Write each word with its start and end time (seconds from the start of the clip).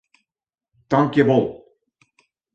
Tankjewol. 0.89 1.45